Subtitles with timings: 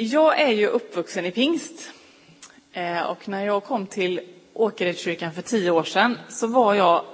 [0.00, 1.92] jag är ju uppvuxen i pingst.
[2.72, 4.20] Eh, och när jag kom till
[4.52, 7.04] Åkeredskyrkan för tio år sedan så var jag,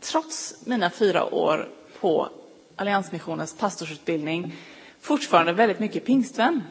[0.00, 1.68] trots mina fyra år
[2.00, 2.28] på
[2.76, 4.54] Alliansmissionens pastorsutbildning,
[5.00, 6.62] fortfarande väldigt mycket pingstvän.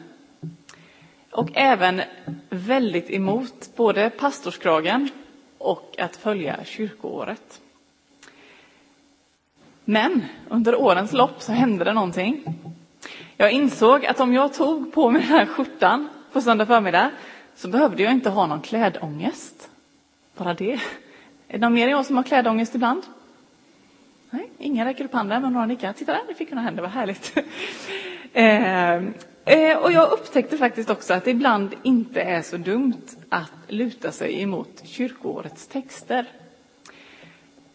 [1.30, 2.02] Och även
[2.48, 5.08] väldigt emot både pastorskragen
[5.58, 7.60] och att följa kyrkoåret.
[9.84, 12.44] Men under årens lopp så hände det någonting.
[13.36, 17.10] Jag insåg att om jag tog på mig den här skjortan på söndag förmiddag
[17.54, 19.70] så behövde jag inte ha någon klädångest.
[20.36, 20.72] Bara det.
[20.72, 20.78] Är
[21.48, 23.02] det någon mer än jag som har klädångest ibland?
[24.30, 25.92] Nej, ingen räcker upp handen, men några nickar.
[25.92, 27.38] Titta där, det fick några händer, vad härligt.
[28.36, 28.94] Eh,
[29.44, 34.12] eh, och jag upptäckte faktiskt också att det ibland inte är så dumt att luta
[34.12, 36.26] sig emot kyrkoårets texter.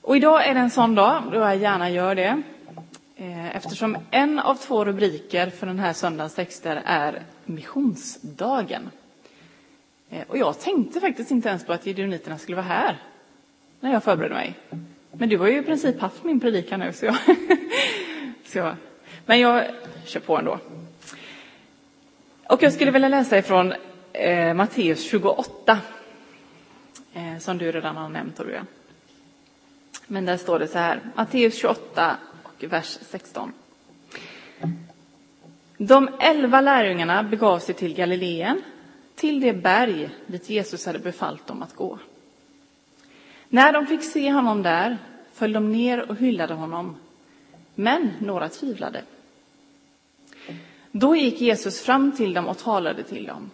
[0.02, 2.42] Och idag är det en sån dag då jag gärna gör det.
[3.22, 8.90] Eh, eftersom en av två rubriker för den här söndagens texter är missionsdagen.
[10.10, 12.98] Eh, och jag tänkte faktiskt inte ens på att gideoniterna skulle vara här
[13.80, 14.54] när jag förberedde mig.
[15.12, 17.16] Men du har ju i princip haft min predikan nu, så jag...
[18.46, 18.76] så,
[19.26, 19.66] men jag
[20.06, 20.60] kör på ändå.
[22.48, 23.74] Och jag skulle vilja läsa ifrån
[24.14, 25.80] eh, Matteus 28,
[27.14, 28.66] eh, som du redan har nämnt, tror jag.
[30.08, 32.18] Men där står det så här, Matteus 28
[32.68, 33.54] vers 16.
[35.78, 38.62] De elva lärjungarna begav sig till Galileen,
[39.16, 42.00] till det berg dit Jesus hade befallt dem att gå.
[43.50, 44.98] När de fick se honom där
[45.34, 46.96] föll de ner och hyllade honom,
[47.76, 49.04] men några tvivlade.
[50.92, 53.52] Då gick Jesus fram till dem och talade till dem.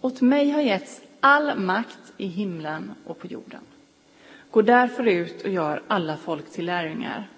[0.00, 3.60] Åt mig har getts all makt i himlen och på jorden.
[4.50, 7.28] Gå därför ut och gör alla folk till lärjungar.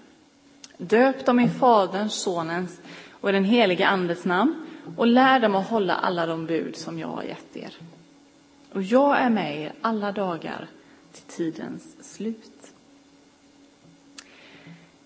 [0.78, 2.80] Döp dem i Faderns, Sonens
[3.11, 6.98] och i den helige Andes namn och lär dem att hålla alla de bud som
[6.98, 7.75] jag har gett er.
[8.72, 10.69] Och jag är med er alla dagar
[11.12, 12.72] till tidens slut.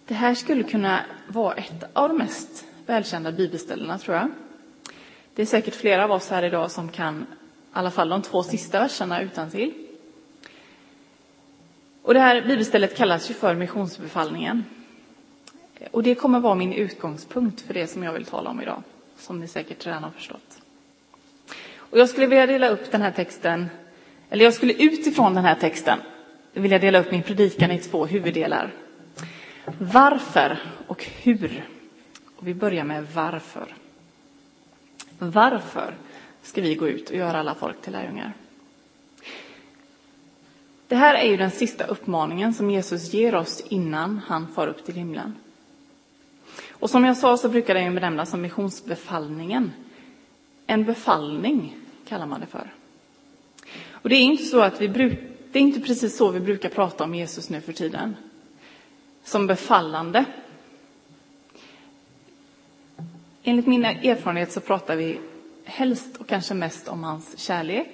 [0.06, 4.30] Det här skulle kunna vara ett av de mest välkända bibelställena, tror jag.
[5.34, 7.24] Det är säkert flera av oss här idag som kan i
[7.72, 9.74] alla fall de två sista verserna utantill.
[12.02, 14.64] Och det här bibelstället kallas ju för missionsbefallningen.
[15.90, 18.82] Och det kommer vara min utgångspunkt för det som jag vill tala om idag,
[19.18, 20.58] som ni säkert redan har förstått.
[21.76, 23.66] Och jag skulle vilja dela upp den här texten,
[24.30, 25.98] eller jag skulle utifrån den här texten
[26.52, 28.74] vilja dela upp min predikan i två huvuddelar.
[29.78, 31.68] Varför och hur?
[32.36, 33.74] Och vi börjar med varför.
[35.18, 35.94] Varför
[36.42, 38.32] ska vi gå ut och göra alla folk till lärjungar?
[40.88, 44.84] Det här är ju den sista uppmaningen som Jesus ger oss innan han far upp
[44.84, 45.34] till himlen.
[46.80, 49.72] Och som jag sa så brukar den benämnas som missionsbefallningen.
[50.66, 51.76] En befallning
[52.08, 52.72] kallar man det för.
[53.90, 55.18] Och det är inte så att vi bruk,
[55.52, 58.16] det är inte precis så vi brukar prata om Jesus nu för tiden.
[59.24, 60.24] Som befallande.
[63.42, 65.20] Enligt min erfarenhet så pratar vi
[65.64, 67.88] helst och kanske mest om hans kärlek.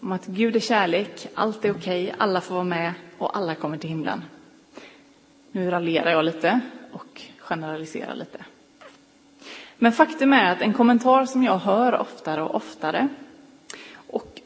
[0.00, 3.54] Om att Gud är kärlek, allt är okej, okay, alla får vara med och alla
[3.54, 4.24] kommer till himlen.
[5.52, 6.60] Nu raljerar jag lite
[6.92, 8.44] och generalisera lite.
[9.78, 13.08] Men faktum är att en kommentar som jag hör oftare och oftare
[13.94, 14.40] och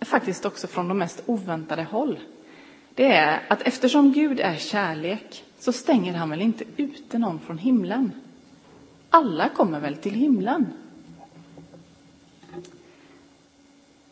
[0.00, 2.18] faktiskt också från de mest oväntade håll
[2.94, 7.58] det är att eftersom Gud är kärlek så stänger han väl inte ute någon från
[7.58, 8.12] himlen.
[9.10, 10.72] Alla kommer väl till himlen?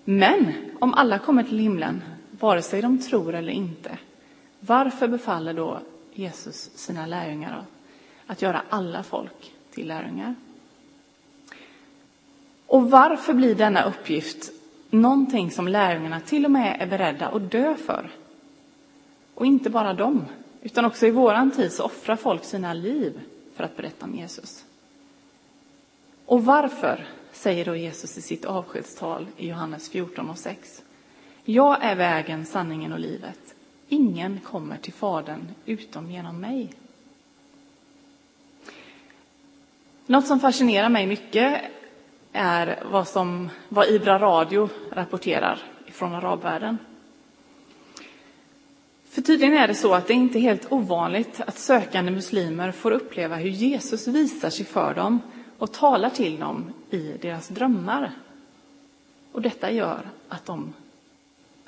[0.05, 3.99] Men om alla kommer till himlen, vare sig de tror eller inte,
[4.61, 5.81] varför befaller då
[6.15, 7.65] Jesus sina lärjungar
[8.31, 10.35] att göra alla folk till lärjungar?
[12.67, 14.53] Och varför blir denna uppgift
[14.91, 18.11] någonting som lärjungarna till och med är beredda att dö för?
[19.35, 20.25] Och inte bara dem,
[20.63, 23.21] utan också i våran tid så offrar folk sina liv
[23.55, 24.65] för att berätta om Jesus.
[26.27, 30.83] Och varför säger då Jesus i sitt avskedstal i Johannes 14 och 6.
[31.45, 33.55] Jag är vägen, sanningen och livet.
[33.89, 36.71] Ingen kommer till Fadern utom genom mig.
[40.11, 41.63] Något som fascinerar mig mycket
[42.33, 45.59] är vad, som, vad Ibra Radio rapporterar
[45.93, 46.79] från arabvärlden.
[49.09, 52.91] För tydligen är det så att det inte är helt ovanligt att sökande muslimer får
[52.91, 55.21] uppleva hur Jesus visar sig för dem
[55.59, 58.13] och talar till dem i deras drömmar.
[59.33, 60.73] Och detta gör att de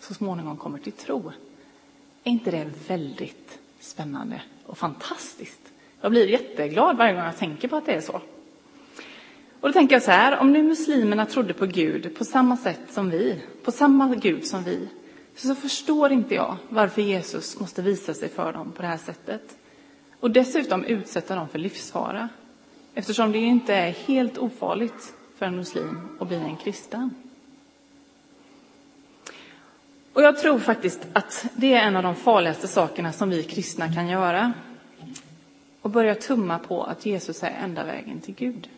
[0.01, 1.33] så småningom kommer till tro.
[2.25, 5.61] Är inte det väldigt spännande och fantastiskt?
[6.01, 8.21] Jag blir jätteglad varje gång jag tänker på att det är så.
[9.63, 12.81] Och då tänker jag så här, om nu muslimerna trodde på Gud på samma sätt
[12.91, 14.89] som vi, på samma Gud som vi,
[15.37, 19.57] så förstår inte jag varför Jesus måste visa sig för dem på det här sättet.
[20.21, 22.29] Och dessutom utsätta dem för livsfara,
[22.95, 27.15] eftersom det inte är helt ofarligt för en muslim att bli en kristen.
[30.13, 33.93] Och jag tror faktiskt att det är en av de farligaste sakerna som vi kristna
[33.93, 34.53] kan göra.
[35.83, 38.69] Och börja tumma på att Jesus är enda vägen till Gud.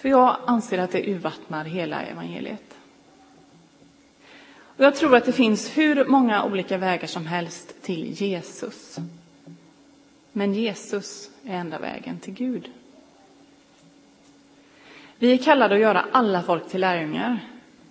[0.00, 2.76] För jag anser att det urvattnar hela evangeliet.
[4.62, 8.98] Och jag tror att det finns hur många olika vägar som helst till Jesus.
[10.32, 12.70] Men Jesus är enda vägen till Gud.
[15.18, 17.40] Vi är kallade att göra alla folk till lärjungar.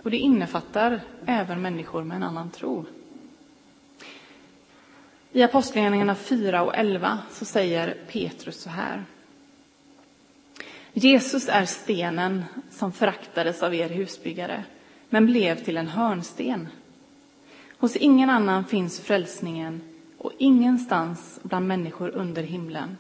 [0.04, 2.86] Och det innefattar även människor med en annan tro.
[5.32, 9.06] I Apostlagärningarna 4 och 11 så säger Petrus så här.
[10.94, 14.64] Jesus är stenen som föraktades av er husbyggare,
[15.10, 16.68] men blev till en hörnsten.
[17.78, 19.82] Hos ingen annan finns frälsningen
[20.18, 22.98] och ingenstans bland människor under himlen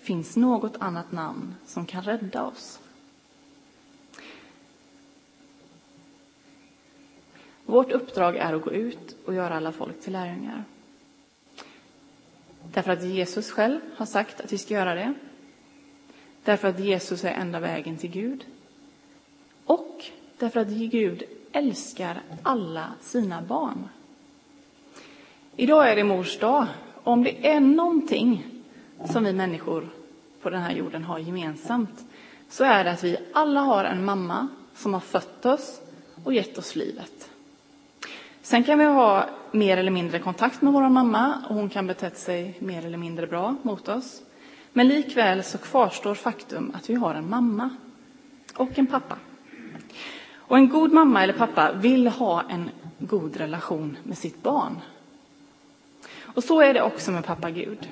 [0.00, 2.80] finns något annat namn som kan rädda oss.
[7.66, 10.64] Vårt uppdrag är att gå ut och göra alla folk till lärjungar.
[12.72, 15.14] Därför att Jesus själv har sagt att vi ska göra det.
[16.44, 18.44] Därför att Jesus är enda vägen till Gud.
[19.64, 20.04] Och
[20.38, 21.22] därför att Gud
[21.52, 23.88] älskar alla sina barn.
[25.56, 26.66] Idag är det mors dag.
[27.04, 28.46] Och om det är någonting
[29.04, 29.88] som vi människor
[30.42, 32.04] på den här jorden har gemensamt
[32.48, 35.80] så är det att vi alla har en mamma som har fött oss
[36.24, 37.30] och gett oss livet.
[38.42, 42.18] Sen kan vi ha mer eller mindre kontakt med vår mamma och hon kan betett
[42.18, 44.22] sig mer eller mindre bra mot oss.
[44.72, 47.70] Men likväl så kvarstår faktum att vi har en mamma
[48.54, 49.16] och en pappa.
[50.34, 54.80] Och en god mamma eller pappa vill ha en god relation med sitt barn.
[56.20, 57.88] Och så är det också med pappa Gud.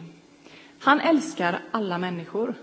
[0.79, 2.55] Han älskar alla människor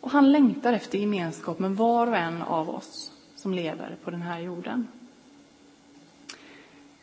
[0.00, 4.22] och han längtar efter gemenskap med var och en av oss som lever på den
[4.22, 4.88] här jorden.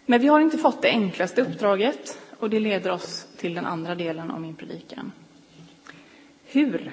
[0.05, 3.95] Men vi har inte fått det enklaste uppdraget och det leder oss till den andra
[3.95, 5.11] delen av min predikan.
[6.57, 6.92] Hur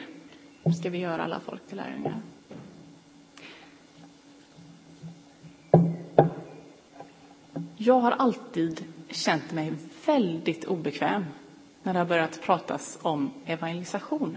[0.80, 2.20] ska vi göra alla folk till lärjungar?
[7.76, 9.72] Jag har alltid känt mig
[10.06, 11.24] väldigt obekväm
[11.82, 14.36] när det har börjat pratas om evangelisation.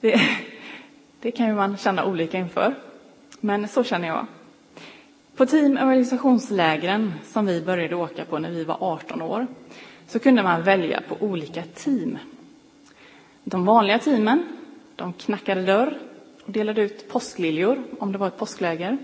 [0.00, 0.20] Det,
[1.20, 2.74] det kan ju man känna olika inför,
[3.40, 4.26] men så känner jag.
[5.36, 9.46] På team Evangelisationslägren, som vi började åka på när vi var 18 år
[10.06, 12.18] så kunde man välja på olika team.
[13.50, 14.48] De vanliga teamen,
[14.96, 15.98] de knackade dörr
[16.44, 18.98] och delade ut påskliljor om det var ett påskläger.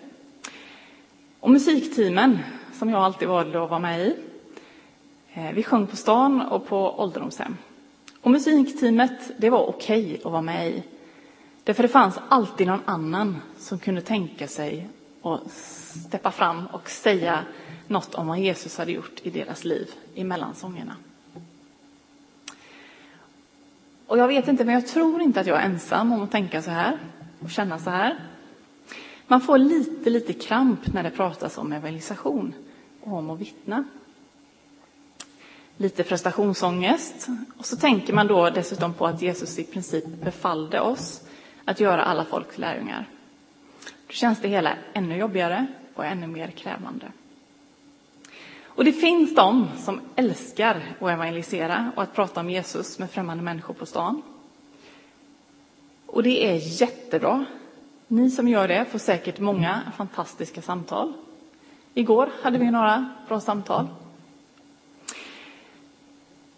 [1.41, 2.39] Och musikteamen,
[2.73, 4.17] som jag alltid valde att vara med i,
[5.33, 7.57] eh, vi sjöng på stan och på ålderdomshem.
[8.21, 10.83] Och musikteamet, det var okej att vara med i.
[11.65, 14.89] Därför det fanns alltid någon annan som kunde tänka sig
[15.23, 17.45] att steppa fram och säga
[17.87, 20.97] något om vad Jesus hade gjort i deras liv i mellansångerna.
[24.07, 26.63] Och jag vet inte, men jag tror inte att jag är ensam om att tänka
[26.63, 26.99] så här
[27.41, 28.17] och känna så här.
[29.27, 32.55] Man får lite, lite kramp när det pratas om evangelisation
[33.01, 33.85] och om att vittna.
[35.77, 37.29] Lite prestationsångest.
[37.59, 41.23] Och så tänker man då dessutom på att Jesus i princip befallde oss
[41.65, 43.09] att göra alla folk lärjungar.
[44.07, 47.07] Då känns det hela ännu jobbigare och ännu mer krävande.
[48.77, 53.45] Och det finns de som älskar att evangelisera och att prata om Jesus med främmande
[53.45, 54.23] människor på stan.
[56.07, 57.45] Och det är jättebra.
[58.09, 61.13] Ni som gör det får säkert många fantastiska samtal.
[61.95, 63.87] Igår hade vi några bra samtal.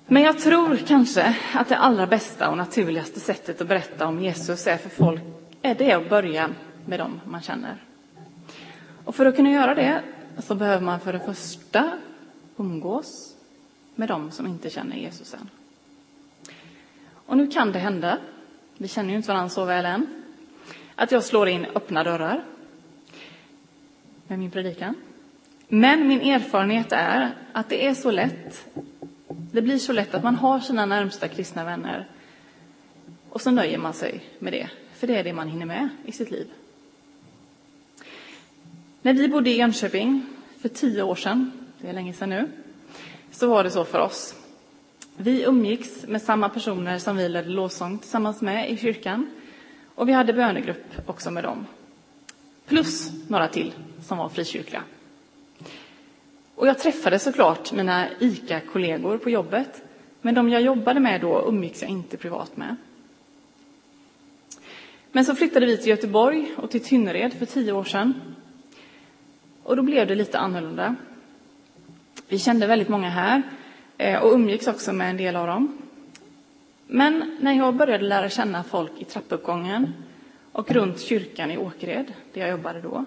[0.06, 4.66] Men jag tror kanske att det allra bästa och naturligaste sättet att berätta om Jesus
[4.66, 5.20] är för folk
[5.62, 6.50] är det att börja
[6.86, 7.76] med dem man känner.
[9.04, 10.02] Och för att kunna göra det
[10.38, 11.92] så behöver man för det första
[12.58, 13.36] umgås
[13.94, 15.50] med dem som inte känner Jesus än.
[17.10, 18.18] Och nu kan det hända,
[18.76, 20.06] vi känner ju inte varandra så väl än,
[20.94, 22.44] att jag slår in öppna dörrar
[24.26, 24.94] med min predikan.
[25.68, 28.68] Men min erfarenhet är att det är så lätt.
[29.28, 32.08] Det blir så lätt att man har sina närmsta kristna vänner
[33.28, 36.12] och så nöjer man sig med det, för det är det man hinner med i
[36.12, 36.46] sitt liv.
[39.02, 40.26] När vi bodde i Jönköping
[40.60, 42.48] för tio år sedan, det är länge sedan nu,
[43.30, 44.34] så var det så för oss.
[45.16, 49.30] Vi umgicks med samma personer som vi ledde lovsång tillsammans med i kyrkan.
[49.94, 51.66] Och vi hade bönegrupp också med dem.
[52.66, 54.82] Plus några till som var frikyrkliga.
[56.54, 59.82] Och jag träffade såklart mina ICA-kollegor på jobbet.
[60.20, 62.76] Men de jag jobbade med då umgicks jag inte privat med.
[65.12, 68.14] Men så flyttade vi till Göteborg och till Tynnered för tio år sedan.
[69.62, 70.96] Och då blev det lite annorlunda.
[72.28, 73.42] Vi kände väldigt många här
[73.98, 75.78] eh, och umgicks också med en del av dem.
[76.86, 79.94] Men när jag började lära känna folk i trappuppgången
[80.52, 83.04] och runt kyrkan i Åkered, där jag jobbade då,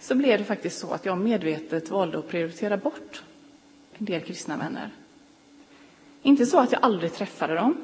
[0.00, 3.22] så blev det faktiskt så att jag medvetet valde att prioritera bort
[3.98, 4.90] en del kristna vänner.
[6.22, 7.76] Inte så att jag aldrig träffade dem,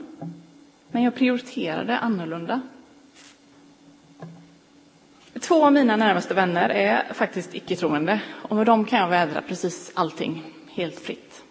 [0.90, 2.60] men jag prioriterade annorlunda.
[5.40, 9.92] Två av mina närmaste vänner är faktiskt icke-troende och med dem kan jag vädra precis
[9.94, 11.42] allting helt fritt.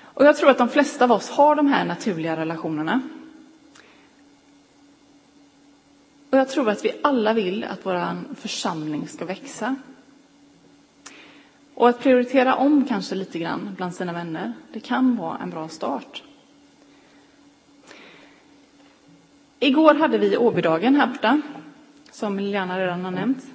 [0.00, 3.00] Och jag tror att de flesta av oss har de här naturliga relationerna.
[6.30, 9.76] Och jag tror att vi alla vill att vår församling ska växa.
[11.74, 15.68] Och att prioritera om kanske lite grann bland sina vänner, det kan vara en bra
[15.68, 16.22] start.
[19.60, 21.40] Igår hade vi Åbydagen här borta,
[22.18, 23.46] som Liliana redan har nämnt.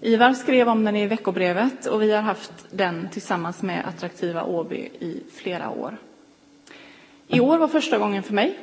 [0.00, 4.76] Ivar skrev om den i veckobrevet och vi har haft den tillsammans med Attraktiva Åby
[4.76, 5.96] i flera år.
[7.28, 8.58] I år var första gången för mig.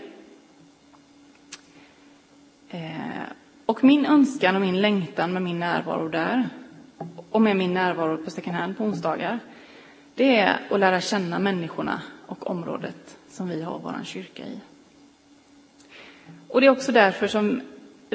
[2.70, 3.24] Eh,
[3.65, 6.50] och min önskan och min längtan med min närvaro där
[7.30, 9.39] och med min närvaro på second hand på onsdagar,
[10.15, 14.60] det är att lära känna människorna och området som vi har vår kyrka i.
[16.48, 17.62] Och det är också därför som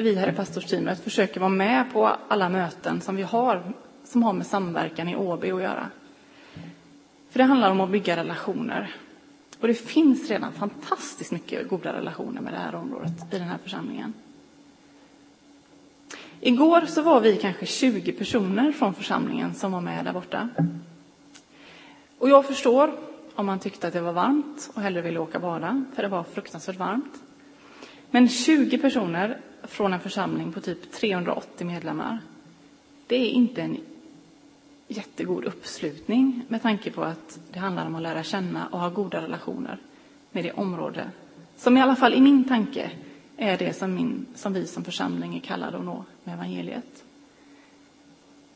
[0.01, 4.33] vi här i pastorsteamet försöker vara med på alla möten som vi har, som har
[4.33, 5.89] med samverkan i Åby att göra.
[7.29, 8.95] För det handlar om att bygga relationer.
[9.59, 13.57] Och det finns redan fantastiskt mycket goda relationer med det här området i den här
[13.63, 14.13] församlingen.
[16.41, 20.49] Igår så var vi kanske 20 personer från församlingen som var med där borta.
[22.17, 22.91] Och jag förstår
[23.35, 26.23] om man tyckte att det var varmt och hellre ville åka bada, för det var
[26.23, 27.21] fruktansvärt varmt.
[28.11, 32.19] Men 20 personer från en församling på typ 380 medlemmar,
[33.07, 33.77] det är inte en
[34.87, 39.21] jättegod uppslutning med tanke på att det handlar om att lära känna och ha goda
[39.21, 39.77] relationer
[40.31, 41.11] med det område
[41.59, 42.91] som i alla fall i min tanke
[43.37, 47.03] är det som, min, som vi som församling är kallade att nå med evangeliet.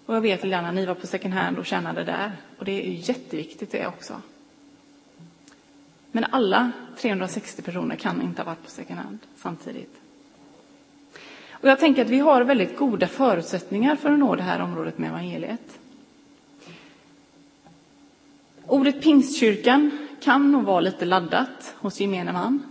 [0.05, 2.87] Och jag vet gärna, ni var på second hand och tjänade där och det är
[2.87, 4.21] ju jätteviktigt det också.
[6.11, 10.02] Men alla 360 personer kan inte ha varit på second hand samtidigt.
[11.63, 14.97] Och jag tänker att vi har väldigt goda förutsättningar för att nå det här området
[14.97, 15.79] med evangeliet.
[18.67, 22.63] Ordet pingstkyrkan kan nog vara lite laddat hos gemene man.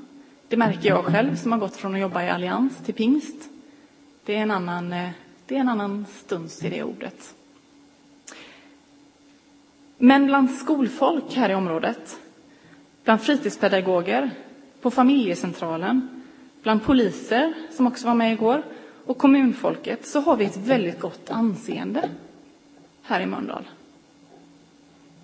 [0.49, 3.49] Det märker jag själv som har gått från att jobba i allians till pingst.
[4.25, 5.11] Det är en annan, eh,
[5.47, 7.35] det är en annan stuns i det ordet.
[9.99, 12.21] Men bland skolfolk här i området,
[13.05, 14.31] bland fritidspedagoger,
[14.81, 16.23] på familjecentralen,
[16.63, 18.63] bland poliser som också var med igår
[19.05, 22.09] och kommunfolket så har vi ett väldigt gott anseende
[23.03, 23.69] här i Mölndal.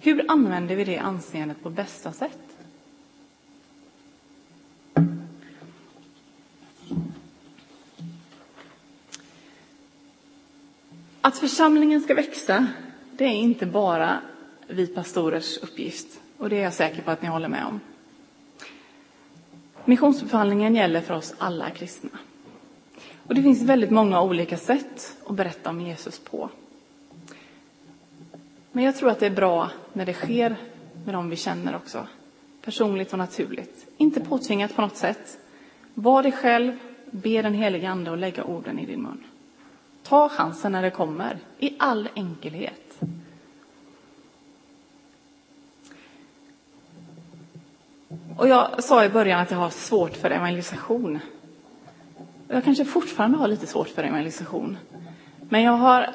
[0.00, 2.38] Hur använder vi det anseendet på bästa sätt?
[11.20, 12.66] Att församlingen ska växa,
[13.12, 14.20] det är inte bara
[14.66, 16.20] vi pastorers uppgift.
[16.38, 17.80] Och det är jag säker på att ni håller med om.
[19.84, 22.10] Missionsbefallningen gäller för oss alla kristna.
[23.28, 26.50] Och det finns väldigt många olika sätt att berätta om Jesus på.
[28.72, 30.56] Men jag tror att det är bra när det sker
[31.04, 32.06] med dem vi känner också.
[32.64, 33.86] Personligt och naturligt.
[33.96, 35.38] Inte påtvingat på något sätt.
[35.94, 36.78] Var dig själv,
[37.10, 39.24] be den helige Ande och lägga orden i din mun.
[40.02, 43.00] Ta chansen när det kommer, i all enkelhet.
[48.36, 51.18] Och jag sa i början att jag har svårt för evangelisation.
[52.48, 54.78] Jag kanske fortfarande har lite svårt för evangelisation.
[55.48, 56.14] Men jag har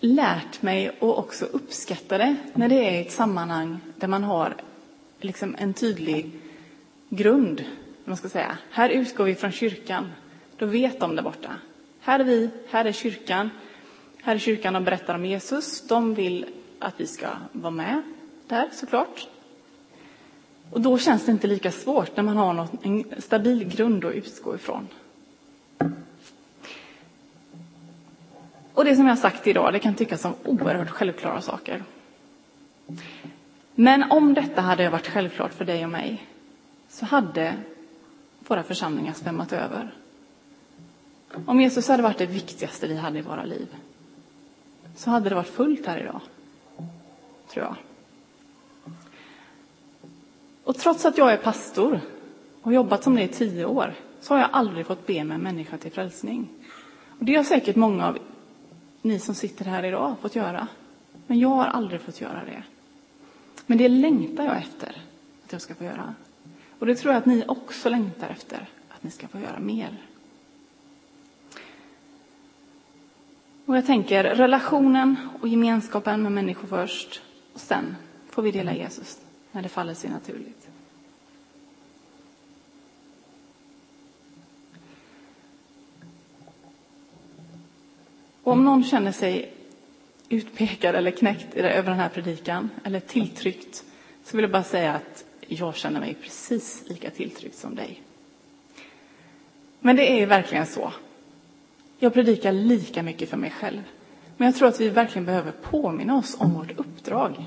[0.00, 4.54] lärt mig att också uppskatta det när det är ett sammanhang där man har
[5.20, 6.30] liksom en tydlig
[7.08, 7.64] grund.
[8.04, 8.58] Man ska säga.
[8.70, 10.12] Här utgår vi från kyrkan.
[10.56, 11.50] Då vet de där borta.
[12.00, 13.50] Här är vi, här är kyrkan.
[14.22, 15.88] Här är kyrkan och berättar om Jesus.
[15.88, 16.46] De vill
[16.78, 18.02] att vi ska vara med
[18.46, 19.28] där såklart.
[20.72, 24.14] Och då känns det inte lika svårt när man har något, en stabil grund att
[24.14, 24.88] utgå ifrån.
[28.74, 31.84] Och det som jag har sagt idag, det kan tyckas som oerhört självklara saker.
[33.74, 36.26] Men om detta hade varit självklart för dig och mig
[36.88, 37.54] så hade
[38.38, 39.94] våra församlingar svämmat över.
[41.46, 43.76] Om Jesus hade varit det viktigaste vi hade i våra liv
[44.96, 46.20] så hade det varit fullt här idag,
[47.48, 47.76] tror jag.
[50.72, 52.00] Och trots att jag är pastor
[52.62, 55.40] och jobbat som det i tio år så har jag aldrig fått be med en
[55.40, 56.48] människa till frälsning.
[57.18, 58.18] Och det har säkert många av
[59.02, 60.68] ni som sitter här idag fått göra.
[61.26, 62.62] Men jag har aldrig fått göra det.
[63.66, 65.02] Men det längtar jag efter
[65.44, 66.14] att jag ska få göra.
[66.78, 69.96] Och det tror jag att ni också längtar efter att ni ska få göra mer.
[73.66, 77.22] Och jag tänker relationen och gemenskapen med människor först.
[77.54, 77.96] Och sen
[78.30, 79.18] får vi dela Jesus
[79.52, 80.68] när det faller sig naturligt.
[88.42, 89.52] Om någon känner sig
[90.28, 93.84] utpekad eller knäckt över den här predikan, eller tilltryckt,
[94.24, 98.02] så vill jag bara säga att jag känner mig precis lika tilltryckt som dig.
[99.80, 100.92] Men det är verkligen så.
[101.98, 103.82] Jag predikar lika mycket för mig själv.
[104.36, 107.44] Men jag tror att vi verkligen behöver påminna oss om vårt uppdrag.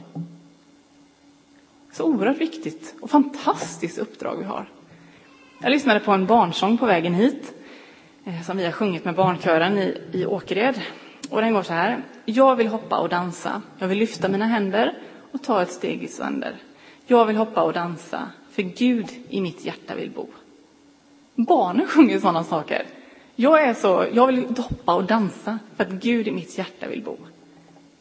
[1.95, 4.69] Så oerhört viktigt och fantastiskt uppdrag vi har.
[5.61, 7.53] Jag lyssnade på en barnsång på vägen hit
[8.25, 10.81] eh, som vi har sjungit med barnkören i, i Åkered.
[11.29, 12.03] Och den går så här.
[12.25, 13.61] Jag vill hoppa och dansa.
[13.77, 14.97] Jag vill lyfta mina händer
[15.31, 16.55] och ta ett steg i sönder.
[17.05, 20.27] Jag vill hoppa och dansa, för Gud i mitt hjärta vill bo.
[21.35, 22.85] Barnen sjunger sådana saker.
[23.35, 27.03] Jag är så, jag vill hoppa och dansa för att Gud i mitt hjärta vill
[27.03, 27.17] bo.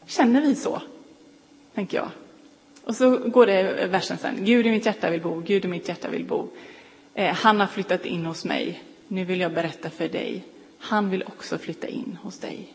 [0.05, 0.81] Känner vi så?
[1.73, 2.09] Tänker jag.
[2.85, 4.45] Och så går det versen sen.
[4.45, 6.47] Gud i mitt hjärta vill bo, Gud i mitt hjärta vill bo.
[7.13, 8.83] Eh, han har flyttat in hos mig.
[9.07, 10.43] Nu vill jag berätta för dig.
[10.79, 12.73] Han vill också flytta in hos dig.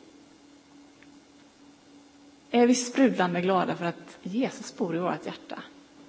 [2.51, 5.63] Är vi sprudlande glada för att Jesus bor i vårt hjärta?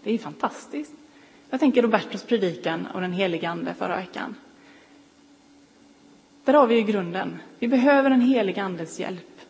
[0.04, 0.94] Det är ju fantastiskt.
[1.50, 4.36] Jag tänker Robertos predikan och den helige Ande förra veckan.
[6.44, 7.40] Där har vi ju grunden.
[7.60, 9.42] Vi behöver den helige Andes hjälp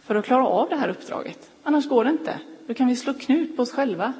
[0.00, 1.50] för att klara av det här uppdraget.
[1.62, 2.40] Annars går det inte.
[2.66, 4.12] Då kan vi slå knut på oss själva.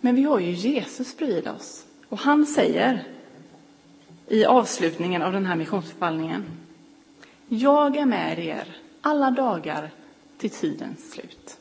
[0.00, 1.86] Men vi har ju Jesus bredvid oss.
[2.08, 3.04] Och han säger
[4.28, 6.44] i avslutningen av den här missionsförfallningen.
[7.48, 9.90] Jag är med er alla dagar
[10.38, 11.58] till tidens slut.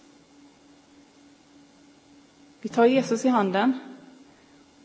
[2.62, 3.80] Vi tar Jesus i handen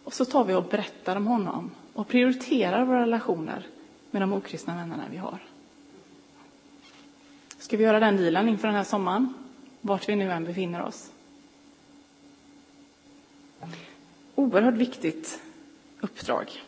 [0.04, 3.66] och så tar vi och berättar om honom och prioriterar våra relationer
[4.10, 5.38] med de okristna vännerna vi har.
[7.58, 9.34] Ska vi göra den dealen inför den här sommaren,
[9.86, 11.10] vart vi nu än befinner oss?
[14.34, 15.40] Oerhört viktigt
[16.00, 16.62] uppdrag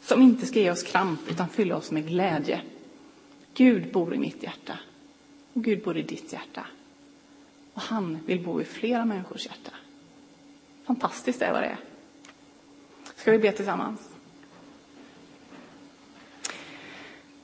[0.00, 2.60] som inte ska ge oss kramp utan fylla oss med glädje.
[3.54, 4.78] Gud bor i mitt hjärta
[5.52, 6.66] och Gud bor i ditt hjärta.
[7.72, 9.70] Och han vill bo i flera människors hjärta.
[10.86, 11.78] Fantastiskt är vad det är.
[13.16, 14.00] Ska vi be tillsammans?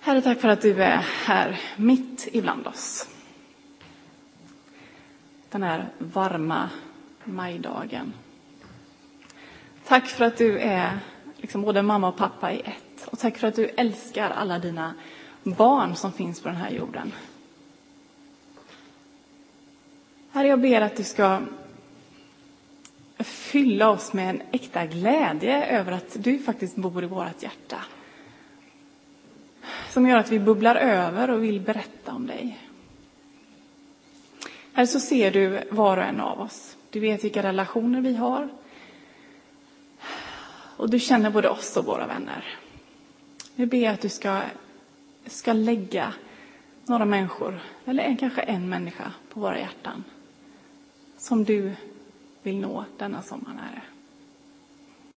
[0.00, 3.08] Herre, tack för att du är här mitt ibland oss.
[5.52, 6.70] Den här varma
[7.24, 8.12] majdagen.
[9.86, 10.98] Tack för att du är
[11.36, 13.06] liksom både mamma och pappa i ett.
[13.06, 14.94] Och tack för att du älskar alla dina
[15.42, 17.12] barn som finns på den här jorden.
[20.32, 21.40] Herre, jag ber att du ska
[23.18, 27.84] fylla oss med en äkta glädje över att du faktiskt bor i vårt hjärta.
[29.90, 32.58] Som gör att vi bubblar över och vill berätta om dig.
[34.72, 36.76] Här så ser du var och en av oss.
[36.90, 38.48] Du vet vilka relationer vi har.
[40.76, 42.58] Och du känner både oss och våra vänner.
[43.54, 44.40] Nu ber jag att du ska,
[45.26, 46.14] ska lägga
[46.84, 50.04] några människor, eller en, kanske en människa, på våra hjärtan
[51.18, 51.72] som du
[52.42, 53.82] vill nå denna sommar, Herre.